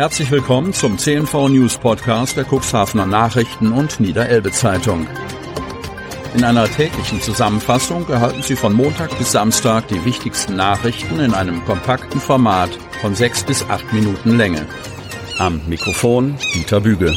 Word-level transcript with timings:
Herzlich 0.00 0.30
willkommen 0.30 0.72
zum 0.72 0.96
CNV 0.96 1.50
News 1.50 1.76
Podcast 1.76 2.34
der 2.34 2.46
Cuxhavener 2.46 3.04
Nachrichten 3.04 3.70
und 3.70 4.00
Niederelbe 4.00 4.50
Zeitung. 4.50 5.06
In 6.34 6.42
einer 6.42 6.64
täglichen 6.64 7.20
Zusammenfassung 7.20 8.08
erhalten 8.08 8.42
Sie 8.42 8.56
von 8.56 8.72
Montag 8.72 9.18
bis 9.18 9.32
Samstag 9.32 9.88
die 9.88 10.02
wichtigsten 10.06 10.56
Nachrichten 10.56 11.20
in 11.20 11.34
einem 11.34 11.62
kompakten 11.66 12.18
Format 12.18 12.70
von 13.02 13.14
sechs 13.14 13.44
bis 13.44 13.62
acht 13.68 13.92
Minuten 13.92 14.38
Länge. 14.38 14.64
Am 15.36 15.60
Mikrofon 15.68 16.38
Dieter 16.54 16.80
Büge. 16.80 17.14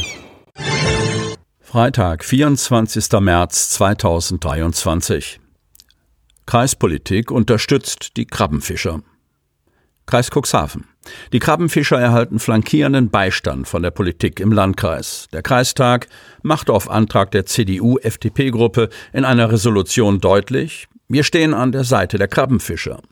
Freitag, 1.62 2.22
24. 2.22 3.18
März 3.18 3.70
2023. 3.70 5.40
Kreispolitik 6.44 7.30
unterstützt 7.30 8.18
die 8.18 8.26
Krabbenfischer. 8.26 9.00
Kreis 10.06 10.30
Cuxhaven. 10.30 10.84
Die 11.32 11.38
Krabbenfischer 11.38 11.98
erhalten 11.98 12.38
flankierenden 12.38 13.10
Beistand 13.10 13.68
von 13.68 13.82
der 13.82 13.90
Politik 13.90 14.40
im 14.40 14.52
Landkreis. 14.52 15.26
Der 15.32 15.42
Kreistag 15.42 16.08
machte 16.42 16.72
auf 16.72 16.90
Antrag 16.90 17.30
der 17.30 17.46
CDU-FDP-Gruppe 17.46 18.88
in 19.12 19.24
einer 19.24 19.50
Resolution 19.50 20.20
deutlich, 20.20 20.88
wir 21.06 21.22
stehen 21.22 21.52
an 21.52 21.70
der 21.70 21.84
Seite 21.84 22.16
der 22.16 22.28
Krabbenfischer. 22.28 23.02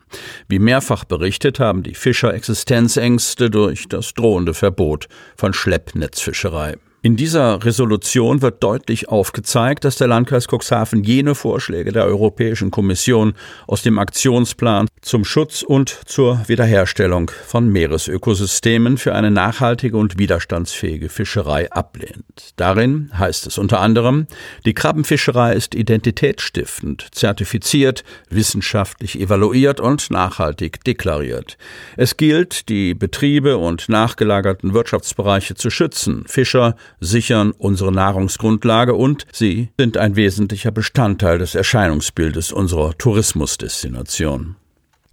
Wie 0.49 0.59
mehrfach 0.59 1.05
berichtet, 1.05 1.61
haben 1.61 1.83
die 1.83 1.95
Fischer 1.95 2.33
Existenzängste 2.33 3.51
durch 3.51 3.87
das 3.87 4.15
drohende 4.15 4.55
Verbot 4.55 5.09
von 5.37 5.52
Schleppnetzfischerei. 5.52 6.77
In 7.05 7.16
dieser 7.16 7.65
Resolution 7.65 8.42
wird 8.42 8.62
deutlich 8.62 9.09
aufgezeigt, 9.09 9.84
dass 9.84 9.97
der 9.97 10.06
Landkreis 10.06 10.47
Cuxhaven 10.47 11.02
jene 11.02 11.34
Vorschläge 11.34 11.91
der 11.91 12.05
Europäischen 12.05 12.70
Kommission 12.70 13.34
aus 13.66 13.83
dem 13.83 13.98
Aktionsplan 13.98 14.87
zum 15.01 15.24
Schutz 15.24 15.62
und 15.62 15.88
zur 16.07 16.46
Wiederherstellung 16.46 17.33
von 17.45 17.73
Meeresökosystemen 17.73 18.98
für 18.98 19.16
eine 19.16 19.33
nachhaltige 19.33 19.96
und 19.96 20.16
widerstandsfähige 20.16 21.09
Fischerei 21.09 21.69
ablehnt. 21.73 22.52
Darin 22.55 23.10
heißt 23.18 23.49
es 23.49 23.59
unter 23.59 23.80
anderem, 23.80 24.29
die 24.65 24.73
Krabbenfischerei 24.73 25.55
ist 25.55 25.74
identitätsstiftend, 25.74 27.09
zertifiziert, 27.10 28.05
wissenschaftlich 28.30 29.18
evaluiert 29.18 29.80
und 29.80 30.09
nachhaltig 30.12 30.84
deklariert. 30.84 31.59
Es 31.96 32.16
gilt, 32.16 32.68
die 32.68 32.95
Betriebe 32.95 33.59
und 33.59 33.88
nachgelagerten 33.88 34.73
Wirtschaftsbereiche 34.73 35.57
zu 35.57 35.68
schützen, 35.68 36.23
Fischer, 36.29 36.77
sichern 37.01 37.52
unsere 37.52 37.93
Nahrungsgrundlage 37.93 38.95
und 38.95 39.26
sie 39.32 39.71
sind 39.79 39.96
ein 39.96 40.16
wesentlicher 40.16 40.71
Bestandteil 40.71 41.38
des 41.38 41.54
Erscheinungsbildes 41.54 42.52
unserer 42.52 42.96
Tourismusdestination. 42.96 44.57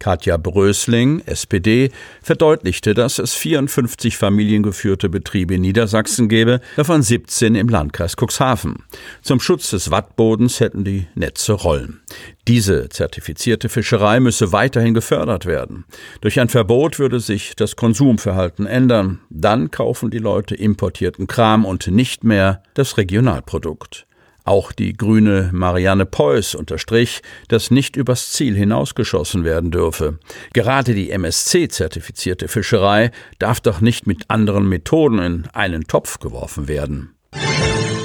Katja 0.00 0.38
Brösling, 0.38 1.22
SPD, 1.26 1.90
verdeutlichte, 2.22 2.94
dass 2.94 3.20
es 3.20 3.34
54 3.34 4.16
familiengeführte 4.16 5.08
Betriebe 5.08 5.54
in 5.54 5.60
Niedersachsen 5.60 6.28
gäbe, 6.28 6.60
davon 6.74 7.02
17 7.02 7.54
im 7.54 7.68
Landkreis 7.68 8.16
Cuxhaven. 8.16 8.82
Zum 9.22 9.38
Schutz 9.38 9.70
des 9.70 9.92
Wattbodens 9.92 10.58
hätten 10.58 10.82
die 10.82 11.06
Netze 11.14 11.52
Rollen. 11.52 12.00
Diese 12.48 12.88
zertifizierte 12.88 13.68
Fischerei 13.68 14.18
müsse 14.18 14.52
weiterhin 14.52 14.94
gefördert 14.94 15.46
werden. 15.46 15.84
Durch 16.22 16.40
ein 16.40 16.48
Verbot 16.48 16.98
würde 16.98 17.20
sich 17.20 17.54
das 17.54 17.76
Konsumverhalten 17.76 18.66
ändern. 18.66 19.20
Dann 19.28 19.70
kaufen 19.70 20.10
die 20.10 20.18
Leute 20.18 20.54
importierten 20.54 21.26
Kram 21.26 21.64
und 21.64 21.86
nicht 21.88 22.24
mehr 22.24 22.62
das 22.74 22.96
Regionalprodukt. 22.96 24.06
Auch 24.44 24.72
die 24.72 24.92
grüne 24.92 25.50
Marianne 25.52 26.06
Preuß 26.06 26.54
unterstrich, 26.54 27.22
dass 27.48 27.70
nicht 27.70 27.96
übers 27.96 28.32
Ziel 28.32 28.56
hinausgeschossen 28.56 29.44
werden 29.44 29.70
dürfe. 29.70 30.18
Gerade 30.52 30.94
die 30.94 31.10
MSC-zertifizierte 31.10 32.48
Fischerei 32.48 33.10
darf 33.38 33.60
doch 33.60 33.80
nicht 33.80 34.06
mit 34.06 34.24
anderen 34.28 34.68
Methoden 34.68 35.18
in 35.18 35.46
einen 35.52 35.86
Topf 35.86 36.18
geworfen 36.18 36.68
werden. 36.68 37.14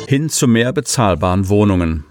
Hin 0.08 0.30
zu 0.30 0.48
mehr 0.48 0.72
bezahlbaren 0.72 1.50
Wohnungen. 1.50 2.06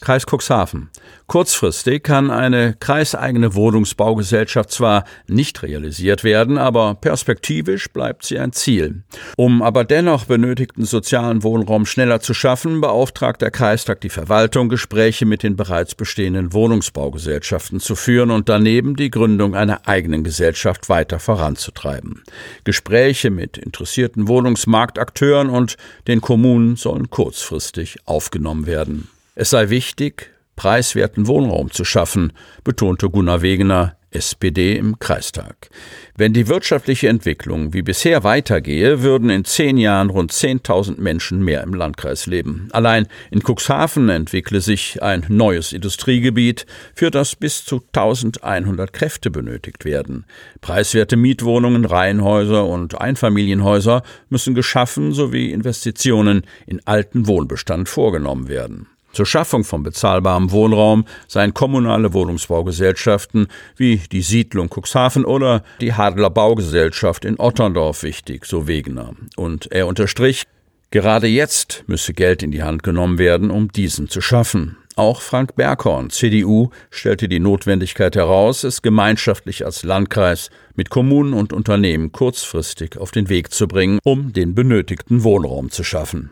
Kreis 0.00 0.24
Cuxhaven. 0.24 0.88
Kurzfristig 1.26 2.02
kann 2.02 2.30
eine 2.30 2.74
kreiseigene 2.80 3.54
Wohnungsbaugesellschaft 3.54 4.70
zwar 4.70 5.04
nicht 5.28 5.62
realisiert 5.62 6.24
werden, 6.24 6.56
aber 6.56 6.94
perspektivisch 6.94 7.90
bleibt 7.90 8.24
sie 8.24 8.38
ein 8.38 8.52
Ziel. 8.52 9.02
Um 9.36 9.60
aber 9.60 9.84
dennoch 9.84 10.24
benötigten 10.24 10.86
sozialen 10.86 11.42
Wohnraum 11.42 11.84
schneller 11.84 12.20
zu 12.20 12.32
schaffen, 12.32 12.80
beauftragt 12.80 13.42
der 13.42 13.50
Kreistag 13.50 14.00
die 14.00 14.08
Verwaltung, 14.08 14.70
Gespräche 14.70 15.26
mit 15.26 15.42
den 15.42 15.54
bereits 15.54 15.94
bestehenden 15.94 16.54
Wohnungsbaugesellschaften 16.54 17.78
zu 17.78 17.94
führen 17.94 18.30
und 18.30 18.48
daneben 18.48 18.96
die 18.96 19.10
Gründung 19.10 19.54
einer 19.54 19.86
eigenen 19.86 20.24
Gesellschaft 20.24 20.88
weiter 20.88 21.18
voranzutreiben. 21.18 22.22
Gespräche 22.64 23.30
mit 23.30 23.58
interessierten 23.58 24.28
Wohnungsmarktakteuren 24.28 25.50
und 25.50 25.76
den 26.08 26.22
Kommunen 26.22 26.76
sollen 26.76 27.10
kurzfristig 27.10 27.98
aufgenommen 28.06 28.66
werden. 28.66 29.10
Es 29.40 29.48
sei 29.48 29.70
wichtig, 29.70 30.34
preiswerten 30.54 31.26
Wohnraum 31.26 31.70
zu 31.70 31.86
schaffen, 31.86 32.34
betonte 32.62 33.08
Gunnar 33.08 33.40
Wegener, 33.40 33.96
SPD 34.10 34.76
im 34.76 34.98
Kreistag. 34.98 35.70
Wenn 36.14 36.34
die 36.34 36.46
wirtschaftliche 36.46 37.08
Entwicklung 37.08 37.72
wie 37.72 37.80
bisher 37.80 38.22
weitergehe, 38.22 39.00
würden 39.00 39.30
in 39.30 39.46
zehn 39.46 39.78
Jahren 39.78 40.10
rund 40.10 40.30
10.000 40.30 41.00
Menschen 41.00 41.42
mehr 41.42 41.62
im 41.62 41.72
Landkreis 41.72 42.26
leben. 42.26 42.68
Allein 42.72 43.06
in 43.30 43.40
Cuxhaven 43.40 44.10
entwickle 44.10 44.60
sich 44.60 45.02
ein 45.02 45.24
neues 45.28 45.72
Industriegebiet, 45.72 46.66
für 46.94 47.10
das 47.10 47.34
bis 47.34 47.64
zu 47.64 47.82
1100 47.94 48.92
Kräfte 48.92 49.30
benötigt 49.30 49.86
werden. 49.86 50.26
Preiswerte 50.60 51.16
Mietwohnungen, 51.16 51.86
Reihenhäuser 51.86 52.66
und 52.66 53.00
Einfamilienhäuser 53.00 54.02
müssen 54.28 54.54
geschaffen 54.54 55.14
sowie 55.14 55.50
Investitionen 55.50 56.42
in 56.66 56.82
alten 56.84 57.26
Wohnbestand 57.26 57.88
vorgenommen 57.88 58.48
werden. 58.48 58.86
Zur 59.12 59.26
Schaffung 59.26 59.64
von 59.64 59.82
bezahlbarem 59.82 60.52
Wohnraum 60.52 61.04
seien 61.26 61.52
kommunale 61.52 62.12
Wohnungsbaugesellschaften 62.12 63.48
wie 63.76 63.96
die 64.12 64.22
Siedlung 64.22 64.68
Cuxhaven 64.68 65.24
oder 65.24 65.64
die 65.80 65.94
Hadler 65.94 66.30
Baugesellschaft 66.30 67.24
in 67.24 67.38
Otterndorf 67.38 68.04
wichtig, 68.04 68.44
so 68.44 68.68
Wegener. 68.68 69.14
Und 69.36 69.72
er 69.72 69.88
unterstrich, 69.88 70.44
gerade 70.92 71.26
jetzt 71.26 71.84
müsse 71.88 72.14
Geld 72.14 72.42
in 72.44 72.52
die 72.52 72.62
Hand 72.62 72.84
genommen 72.84 73.18
werden, 73.18 73.50
um 73.50 73.72
diesen 73.72 74.08
zu 74.08 74.20
schaffen. 74.20 74.76
Auch 74.94 75.22
Frank 75.22 75.56
Berghorn, 75.56 76.10
CDU, 76.10 76.70
stellte 76.90 77.28
die 77.28 77.40
Notwendigkeit 77.40 78.14
heraus, 78.16 78.64
es 78.64 78.82
gemeinschaftlich 78.82 79.64
als 79.64 79.82
Landkreis 79.82 80.50
mit 80.74 80.90
Kommunen 80.90 81.32
und 81.32 81.52
Unternehmen 81.52 82.12
kurzfristig 82.12 82.98
auf 82.98 83.10
den 83.10 83.28
Weg 83.28 83.52
zu 83.52 83.66
bringen, 83.66 83.98
um 84.04 84.32
den 84.32 84.54
benötigten 84.54 85.24
Wohnraum 85.24 85.70
zu 85.70 85.84
schaffen. 85.84 86.30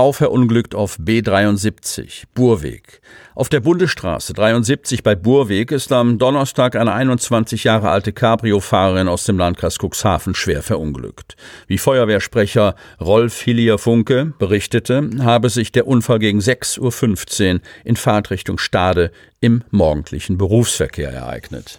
Frau 0.00 0.12
verunglückt 0.12 0.74
auf 0.74 0.98
B73, 0.98 2.22
Burweg. 2.32 3.02
Auf 3.34 3.50
der 3.50 3.60
Bundesstraße 3.60 4.32
73 4.32 5.02
bei 5.02 5.14
Burweg 5.14 5.72
ist 5.72 5.92
am 5.92 6.16
Donnerstag 6.16 6.74
eine 6.74 6.94
21 6.94 7.64
Jahre 7.64 7.90
alte 7.90 8.14
Cabrio-Fahrerin 8.14 9.08
aus 9.08 9.24
dem 9.24 9.36
Landkreis 9.36 9.76
Cuxhaven 9.78 10.34
schwer 10.34 10.62
verunglückt. 10.62 11.36
Wie 11.66 11.76
Feuerwehrsprecher 11.76 12.76
Rolf 12.98 13.42
Hillier 13.42 13.76
Funke 13.76 14.32
berichtete, 14.38 15.10
habe 15.18 15.50
sich 15.50 15.70
der 15.70 15.86
Unfall 15.86 16.18
gegen 16.18 16.38
6.15 16.38 17.56
Uhr 17.56 17.60
in 17.84 17.96
Fahrtrichtung 17.96 18.56
Stade 18.56 19.10
im 19.42 19.64
morgendlichen 19.70 20.38
Berufsverkehr 20.38 21.10
ereignet. 21.10 21.78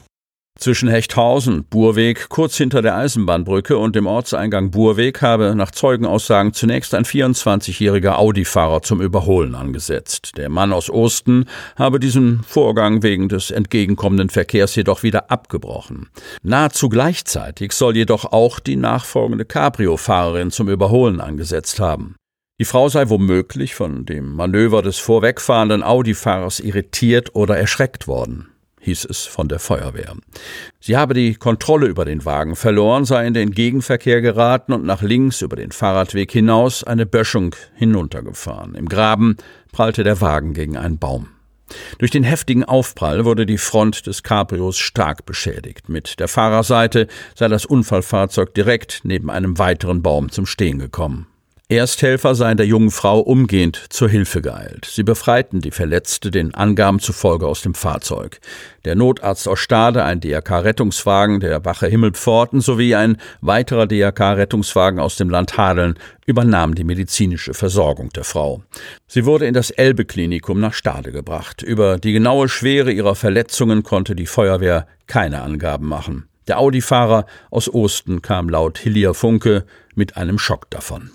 Zwischen 0.61 0.89
Hechthausen, 0.89 1.65
Burweg, 1.67 2.29
kurz 2.29 2.55
hinter 2.55 2.83
der 2.83 2.95
Eisenbahnbrücke 2.95 3.79
und 3.79 3.95
dem 3.95 4.05
Ortseingang 4.05 4.69
Burweg 4.69 5.23
habe 5.23 5.55
nach 5.55 5.71
Zeugenaussagen 5.71 6.53
zunächst 6.53 6.93
ein 6.93 7.03
24-jähriger 7.03 8.19
Audi-Fahrer 8.19 8.83
zum 8.83 9.01
Überholen 9.01 9.55
angesetzt. 9.55 10.33
Der 10.37 10.49
Mann 10.49 10.71
aus 10.71 10.91
Osten 10.91 11.45
habe 11.77 11.99
diesen 11.99 12.43
Vorgang 12.43 13.01
wegen 13.01 13.27
des 13.27 13.49
entgegenkommenden 13.49 14.29
Verkehrs 14.29 14.75
jedoch 14.75 15.01
wieder 15.01 15.31
abgebrochen. 15.31 16.09
Nahezu 16.43 16.89
gleichzeitig 16.89 17.71
soll 17.71 17.97
jedoch 17.97 18.25
auch 18.25 18.59
die 18.59 18.75
nachfolgende 18.75 19.45
Cabrio-Fahrerin 19.45 20.51
zum 20.51 20.69
Überholen 20.69 21.21
angesetzt 21.21 21.79
haben. 21.79 22.17
Die 22.59 22.65
Frau 22.65 22.87
sei 22.87 23.09
womöglich 23.09 23.73
von 23.73 24.05
dem 24.05 24.35
Manöver 24.35 24.83
des 24.83 24.99
vorwegfahrenden 24.99 25.81
Audi-Fahrers 25.81 26.59
irritiert 26.59 27.33
oder 27.33 27.57
erschreckt 27.57 28.07
worden 28.07 28.50
hieß 28.81 29.05
es 29.05 29.25
von 29.25 29.47
der 29.47 29.59
Feuerwehr. 29.59 30.15
Sie 30.79 30.97
habe 30.97 31.13
die 31.13 31.35
Kontrolle 31.35 31.87
über 31.87 32.05
den 32.05 32.25
Wagen 32.25 32.55
verloren, 32.55 33.05
sei 33.05 33.25
in 33.25 33.33
den 33.33 33.51
Gegenverkehr 33.51 34.21
geraten 34.21 34.73
und 34.73 34.85
nach 34.85 35.01
links 35.01 35.41
über 35.41 35.55
den 35.55 35.71
Fahrradweg 35.71 36.31
hinaus 36.31 36.83
eine 36.83 37.05
Böschung 37.05 37.55
hinuntergefahren. 37.75 38.75
Im 38.75 38.89
Graben 38.89 39.37
prallte 39.71 40.03
der 40.03 40.19
Wagen 40.19 40.53
gegen 40.53 40.77
einen 40.77 40.97
Baum. 40.97 41.29
Durch 41.99 42.11
den 42.11 42.23
heftigen 42.23 42.65
Aufprall 42.65 43.23
wurde 43.23 43.45
die 43.45 43.57
Front 43.57 44.07
des 44.07 44.23
Cabrios 44.23 44.77
stark 44.77 45.25
beschädigt. 45.25 45.87
Mit 45.87 46.19
der 46.19 46.27
Fahrerseite 46.27 47.07
sei 47.35 47.47
das 47.47 47.65
Unfallfahrzeug 47.65 48.53
direkt 48.53 49.01
neben 49.03 49.29
einem 49.29 49.57
weiteren 49.57 50.01
Baum 50.01 50.29
zum 50.31 50.45
Stehen 50.45 50.79
gekommen. 50.79 51.27
Ersthelfer 51.71 52.35
seien 52.35 52.57
der 52.57 52.65
jungen 52.65 52.91
Frau 52.91 53.21
umgehend 53.21 53.81
zur 53.87 54.09
Hilfe 54.09 54.41
geeilt. 54.41 54.83
Sie 54.91 55.03
befreiten 55.03 55.61
die 55.61 55.71
Verletzte 55.71 56.29
den 56.29 56.53
Angaben 56.53 56.99
zufolge 56.99 57.47
aus 57.47 57.61
dem 57.61 57.75
Fahrzeug. 57.75 58.41
Der 58.83 58.95
Notarzt 58.95 59.47
aus 59.47 59.59
Stade, 59.59 60.03
ein 60.03 60.19
DRK-Rettungswagen 60.19 61.39
der 61.39 61.63
Wache 61.63 61.87
Himmelpforten 61.87 62.59
sowie 62.59 62.95
ein 62.95 63.15
weiterer 63.39 63.87
DRK-Rettungswagen 63.87 64.99
aus 64.99 65.15
dem 65.15 65.29
Land 65.29 65.55
Hadeln 65.55 65.97
übernahmen 66.25 66.75
die 66.75 66.83
medizinische 66.83 67.53
Versorgung 67.53 68.09
der 68.09 68.25
Frau. 68.25 68.61
Sie 69.07 69.25
wurde 69.25 69.45
in 69.45 69.53
das 69.53 69.69
Elbe-Klinikum 69.69 70.59
nach 70.59 70.73
Stade 70.73 71.13
gebracht. 71.13 71.61
Über 71.61 71.99
die 71.99 72.11
genaue 72.11 72.49
Schwere 72.49 72.91
ihrer 72.91 73.15
Verletzungen 73.15 73.83
konnte 73.83 74.13
die 74.13 74.25
Feuerwehr 74.25 74.87
keine 75.07 75.41
Angaben 75.41 75.87
machen. 75.87 76.27
Der 76.49 76.59
Audi-Fahrer 76.59 77.27
aus 77.49 77.73
Osten 77.73 78.21
kam 78.21 78.49
laut 78.49 78.77
Hillier 78.77 79.13
Funke 79.13 79.63
mit 79.95 80.17
einem 80.17 80.37
Schock 80.37 80.69
davon. 80.69 81.11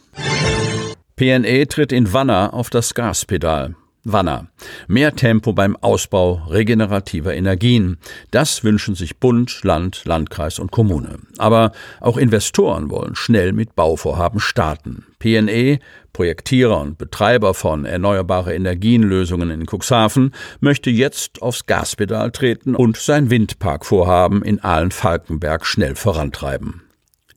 PNE 1.16 1.66
tritt 1.66 1.92
in 1.92 2.12
Wanner 2.12 2.52
auf 2.52 2.68
das 2.68 2.92
Gaspedal. 2.92 3.74
Wanner. 4.06 4.46
Mehr 4.86 5.16
Tempo 5.16 5.52
beim 5.52 5.76
Ausbau 5.76 6.42
regenerativer 6.48 7.34
Energien. 7.34 7.98
Das 8.30 8.62
wünschen 8.62 8.94
sich 8.94 9.18
Bund, 9.18 9.64
Land, 9.64 10.02
Landkreis 10.04 10.58
und 10.58 10.70
Kommune. 10.70 11.18
Aber 11.38 11.72
auch 12.00 12.16
Investoren 12.16 12.88
wollen 12.88 13.16
schnell 13.16 13.52
mit 13.52 13.74
Bauvorhaben 13.74 14.38
starten. 14.38 15.06
PNE, 15.18 15.80
Projektierer 16.12 16.80
und 16.80 16.98
Betreiber 16.98 17.52
von 17.52 17.84
erneuerbare 17.84 18.54
Energienlösungen 18.54 19.50
in 19.50 19.66
Cuxhaven, 19.66 20.32
möchte 20.60 20.90
jetzt 20.90 21.42
aufs 21.42 21.66
Gaspedal 21.66 22.30
treten 22.30 22.76
und 22.76 22.96
sein 22.96 23.28
Windparkvorhaben 23.28 24.42
in 24.42 24.60
Ahlen-Falkenberg 24.60 25.66
schnell 25.66 25.96
vorantreiben. 25.96 26.85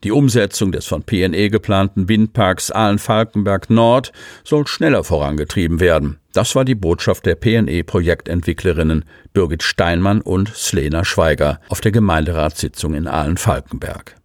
Die 0.06 0.12
Umsetzung 0.12 0.72
des 0.72 0.86
von 0.86 1.04
PNE 1.04 1.50
geplanten 1.50 2.08
Windparks 2.08 2.72
Ahlen-Falkenberg 2.72 3.70
Nord 3.70 4.14
soll 4.46 4.66
schneller 4.66 5.04
vorangetrieben 5.04 5.82
werden. 5.82 6.20
Das 6.32 6.56
war 6.56 6.64
die 6.64 6.76
Botschaft 6.76 7.26
der 7.26 7.36
PNE-Projektentwicklerinnen 7.36 9.04
Birgit 9.34 9.62
Steinmann 9.62 10.22
und 10.22 10.56
Slena 10.56 11.04
Schweiger 11.04 11.60
auf 11.68 11.82
der 11.82 11.92
Gemeinderatssitzung 11.92 12.94
in 12.94 13.08
Ahlen-Falkenberg. 13.08 14.16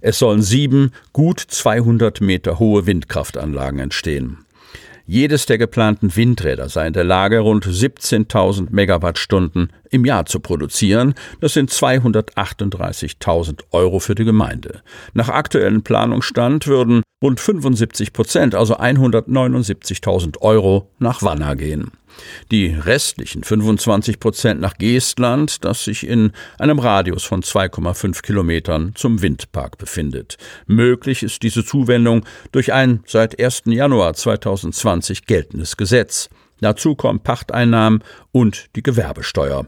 Es 0.00 0.18
sollen 0.18 0.40
sieben 0.40 0.92
gut 1.12 1.40
200 1.40 2.22
Meter 2.22 2.58
hohe 2.58 2.86
Windkraftanlagen 2.86 3.80
entstehen. 3.80 4.38
Jedes 5.10 5.44
der 5.46 5.58
geplanten 5.58 6.14
Windräder 6.14 6.68
sei 6.68 6.86
in 6.86 6.92
der 6.92 7.02
Lage, 7.02 7.40
rund 7.40 7.66
17.000 7.66 8.68
Megawattstunden 8.70 9.72
im 9.90 10.04
Jahr 10.04 10.24
zu 10.26 10.38
produzieren. 10.38 11.14
Das 11.40 11.52
sind 11.52 11.72
238.000 11.72 13.62
Euro 13.72 13.98
für 13.98 14.14
die 14.14 14.24
Gemeinde. 14.24 14.82
Nach 15.12 15.28
aktuellem 15.28 15.82
Planungsstand 15.82 16.68
würden 16.68 17.02
rund 17.20 17.40
75 17.40 18.12
Prozent, 18.12 18.54
also 18.54 18.78
179.000 18.78 20.42
Euro, 20.42 20.88
nach 21.00 21.24
Wanner 21.24 21.56
gehen. 21.56 21.90
Die 22.50 22.66
restlichen 22.68 23.44
25 23.44 24.20
Prozent 24.20 24.60
nach 24.60 24.74
Geestland, 24.74 25.64
das 25.64 25.84
sich 25.84 26.06
in 26.06 26.32
einem 26.58 26.78
Radius 26.78 27.24
von 27.24 27.42
2,5 27.42 28.22
Kilometern 28.22 28.92
zum 28.94 29.22
Windpark 29.22 29.78
befindet. 29.78 30.36
Möglich 30.66 31.22
ist 31.22 31.42
diese 31.42 31.64
Zuwendung 31.64 32.24
durch 32.52 32.72
ein 32.72 33.02
seit 33.06 33.40
1. 33.42 33.62
Januar 33.66 34.14
2020 34.14 35.26
geltendes 35.26 35.76
Gesetz. 35.76 36.28
Dazu 36.60 36.94
kommen 36.94 37.20
Pachteinnahmen 37.20 38.02
und 38.32 38.66
die 38.76 38.82
Gewerbesteuer. 38.82 39.66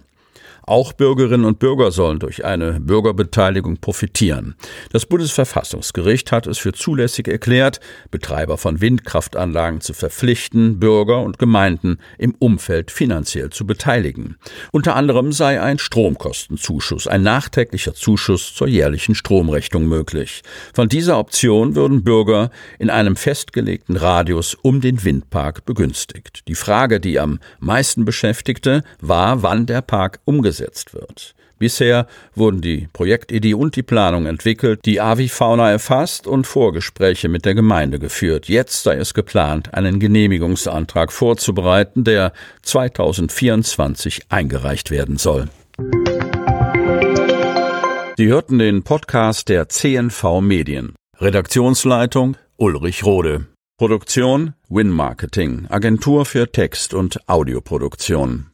Auch 0.65 0.93
Bürgerinnen 0.93 1.45
und 1.45 1.59
Bürger 1.59 1.91
sollen 1.91 2.21
durch 2.21 2.45
eine 2.45 2.79
Bürgerbeteiligung 2.79 3.79
profitieren. 3.79 4.55
Das 4.93 5.07
Bundesverfassungsgericht 5.07 6.31
hat 6.31 6.47
es 6.47 6.59
für 6.59 6.73
zulässig 6.73 7.27
erklärt, 7.27 7.81
Betreiber 8.13 8.57
von 8.59 8.81
Windkraftanlagen 8.81 9.81
zu 9.81 9.93
verpflichten, 9.93 10.79
Bürger 10.79 11.21
und 11.23 11.41
Gemeinden 11.41 11.99
im 12.17 12.37
Umfeld 12.39 12.93
finanziell 12.93 13.51
zu 13.51 13.67
beteiligen. 13.67 14.37
Unter 14.71 14.95
anderem 14.95 15.33
sei 15.33 15.61
ein 15.61 15.81
Stromkostenzuschuss, 15.81 17.09
ein 17.09 17.23
nachträglicher 17.23 17.95
Zuschuss 17.95 18.55
zur 18.55 18.69
jährlichen 18.69 19.17
Stromrechnung 19.17 19.89
möglich. 19.89 20.43
Von 20.75 20.89
dieser 20.89 21.19
Option 21.19 21.75
würden 21.75 22.05
Bürger 22.05 22.51
in 22.79 22.89
einem 22.89 23.17
festgelegten 23.17 23.97
Radius 23.97 24.55
um 24.55 24.81
den 24.81 25.03
Windpark 25.03 25.65
begünstigt. 25.65 26.47
Die 26.47 26.55
Frage, 26.55 27.01
die 27.01 27.19
am 27.19 27.41
meisten 27.59 28.05
beschäftigte, 28.05 28.85
war, 29.01 29.43
wann 29.43 29.67
der 29.67 29.83
Park 29.83 30.21
umgesetzt 30.25 30.52
umgesetzt 30.53 30.95
wird. 30.95 31.35
Bisher 31.59 32.07
wurden 32.35 32.61
die 32.61 32.89
Projektidee 32.93 33.55
und 33.55 33.77
die 33.77 33.85
Planung 33.85 34.27
entwickelt, 34.27 34.81
die 34.85 35.01
Avifauna 35.01 35.71
erfasst 35.71 36.27
und 36.27 36.47
Vorgespräche 36.47 37.29
mit 37.29 37.45
der 37.45 37.55
Gemeinde 37.55 37.99
geführt. 37.99 38.49
Jetzt 38.49 38.83
sei 38.83 38.97
es 38.97 39.15
geplant, 39.15 39.73
einen 39.73 40.01
Genehmigungsantrag 40.01 41.13
vorzubereiten, 41.13 42.03
der 42.05 42.33
2024 42.63 44.23
eingereicht 44.29 44.91
werden 44.91 45.19
soll. 45.19 45.49
Sie 48.17 48.27
hörten 48.27 48.59
den 48.59 48.83
Podcast 48.83 49.49
der 49.49 49.69
CNV 49.69 50.41
Medien. 50.41 50.95
Redaktionsleitung 51.19 52.37
Ulrich 52.57 53.05
Rode. 53.05 53.47
Produktion 53.79 54.55
Win 54.69 54.91
Marketing, 54.91 55.67
Agentur 55.69 56.25
für 56.25 56.51
Text- 56.51 56.93
und 56.93 57.29
Audioproduktion. 57.29 58.47